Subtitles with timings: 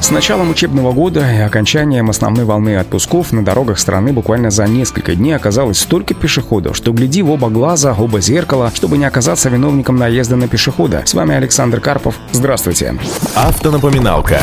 [0.00, 5.14] С началом учебного года и окончанием основной волны отпусков на дорогах страны буквально за несколько
[5.14, 9.96] дней оказалось столько пешеходов, что гляди в оба глаза, оба зеркала, чтобы не оказаться виновником
[9.96, 11.02] наезда на пешехода.
[11.04, 12.16] С вами Александр Карпов.
[12.32, 12.96] Здравствуйте.
[13.36, 14.40] Автонапоминалка.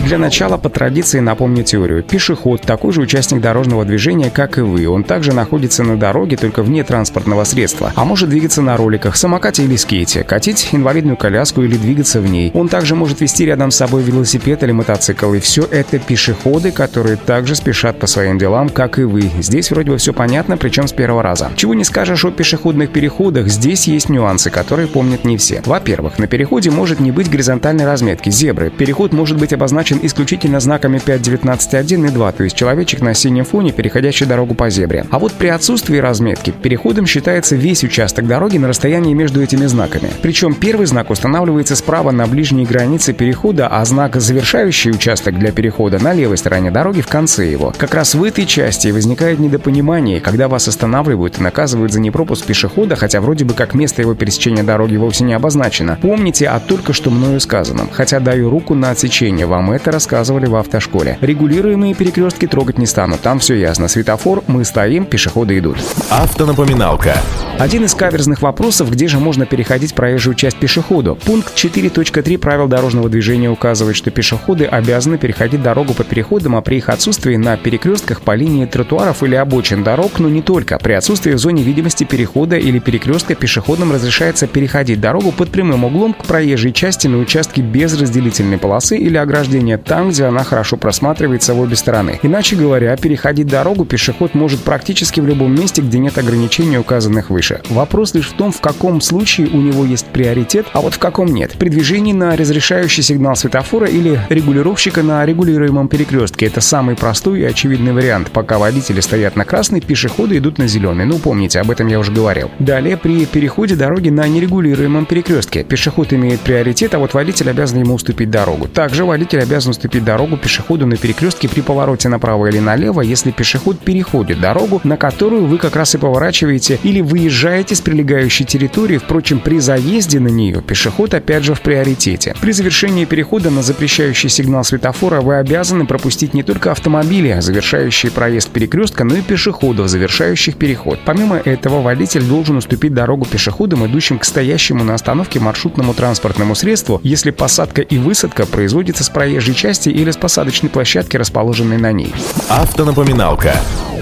[0.00, 2.02] Для начала по традиции напомню теорию.
[2.04, 4.86] Пешеход– такой же участник дорожного движения, как и вы.
[4.86, 7.92] Он также находится на дороге, только вне транспортного средства.
[7.96, 12.52] А может двигаться на роликах, самокате или скейте, катить инвалидную коляску или двигаться в ней.
[12.54, 15.34] Он также может вести рядом с собой велосипед или мотоцикл мотоцикл.
[15.34, 19.30] И все это пешеходы, которые также спешат по своим делам, как и вы.
[19.40, 21.50] Здесь вроде бы все понятно, причем с первого раза.
[21.56, 25.62] Чего не скажешь о пешеходных переходах, здесь есть нюансы, которые помнят не все.
[25.64, 28.70] Во-первых, на переходе может не быть горизонтальной разметки, зебры.
[28.70, 33.72] Переход может быть обозначен исключительно знаками 5.19.1 и 2, то есть человечек на синем фоне,
[33.72, 35.06] переходящий дорогу по зебре.
[35.10, 40.10] А вот при отсутствии разметки переходом считается весь участок дороги на расстоянии между этими знаками.
[40.22, 45.52] Причем первый знак устанавливается справа на ближней границе перехода, а знак завершающий следующий участок для
[45.52, 47.72] перехода на левой стороне дороги в конце его.
[47.76, 52.96] Как раз в этой части возникает недопонимание, когда вас останавливают и наказывают за непропуск пешехода,
[52.96, 55.98] хотя вроде бы как место его пересечения дороги вовсе не обозначено.
[56.00, 57.88] Помните о только что мною сказанном.
[57.92, 61.18] Хотя даю руку на отсечение, вам это рассказывали в автошколе.
[61.20, 63.88] Регулируемые перекрестки трогать не стану, там все ясно.
[63.88, 65.78] Светофор, мы стоим, пешеходы идут.
[66.10, 67.14] Автонапоминалка.
[67.58, 71.16] Один из каверзных вопросов, где же можно переходить проезжую часть пешеходу.
[71.16, 76.76] Пункт 4.3 правил дорожного движения указывает, что пешеходы обязаны переходить дорогу по переходам, а при
[76.76, 80.78] их отсутствии на перекрестках по линии тротуаров или обочин дорог, но не только.
[80.78, 86.14] При отсутствии в зоне видимости перехода или перекрестка пешеходам разрешается переходить дорогу под прямым углом
[86.14, 91.54] к проезжей части на участке без разделительной полосы или ограждения там, где она хорошо просматривается
[91.54, 92.18] в обе стороны.
[92.22, 97.60] Иначе говоря, переходить дорогу пешеход может практически в любом месте, где нет ограничений, указанных выше.
[97.68, 101.26] Вопрос лишь в том, в каком случае у него есть приоритет, а вот в каком
[101.26, 101.52] нет.
[101.58, 106.46] При движении на разрешающий сигнал светофора или регулировке регулировщика на регулируемом перекрестке.
[106.46, 108.30] Это самый простой и очевидный вариант.
[108.30, 111.06] Пока водители стоят на красный, пешеходы идут на зеленый.
[111.06, 112.50] Ну, помните, об этом я уже говорил.
[112.58, 115.64] Далее, при переходе дороги на нерегулируемом перекрестке.
[115.64, 118.68] Пешеход имеет приоритет, а вот водитель обязан ему уступить дорогу.
[118.68, 123.78] Также водитель обязан уступить дорогу пешеходу на перекрестке при повороте направо или налево, если пешеход
[123.78, 128.98] переходит дорогу, на которую вы как раз и поворачиваете или выезжаете с прилегающей территории.
[128.98, 132.34] Впрочем, при заезде на нее пешеход опять же в приоритете.
[132.40, 138.10] При завершении перехода на запрещающий сигнал сигнал светофора, вы обязаны пропустить не только автомобили, завершающие
[138.10, 140.98] проезд перекрестка, но и пешеходов, завершающих переход.
[141.04, 146.98] Помимо этого, водитель должен уступить дорогу пешеходам, идущим к стоящему на остановке маршрутному транспортному средству,
[147.04, 152.14] если посадка и высадка производится с проезжей части или с посадочной площадки, расположенной на ней.
[152.48, 153.52] Автонапоминалка.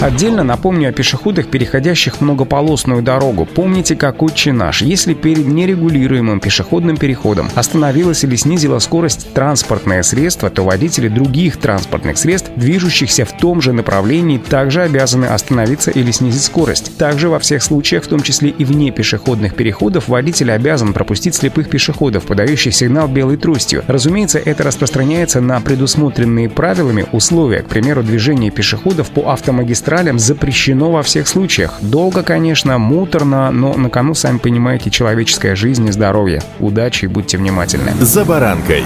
[0.00, 3.46] Отдельно напомню о пешеходах, переходящих многополосную дорогу.
[3.46, 4.82] Помните, как отче наш.
[4.82, 12.18] Если перед нерегулируемым пешеходным переходом остановилась или снизила скорость транспортное средство, то водители других транспортных
[12.18, 16.98] средств, движущихся в том же направлении, также обязаны остановиться или снизить скорость.
[16.98, 21.70] Также во всех случаях, в том числе и вне пешеходных переходов, водитель обязан пропустить слепых
[21.70, 23.82] пешеходов, подающих сигнал белой тростью.
[23.86, 30.90] Разумеется, это распространяется на предусмотренные правилами условия, к примеру, движение пешеходов по автомагистрали магистралям запрещено
[30.90, 31.74] во всех случаях.
[31.82, 36.40] Долго, конечно, муторно, но на кону, сами понимаете, человеческая жизнь и здоровье.
[36.60, 37.92] Удачи и будьте внимательны.
[38.00, 38.84] За баранкой.